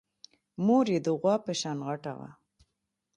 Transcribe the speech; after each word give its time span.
مور 0.65 0.85
يې 0.93 0.99
د 1.05 1.07
غوا 1.19 1.35
په 1.45 1.51
شان 1.59 1.77
غټه 1.87 2.11
وه. 2.17 2.29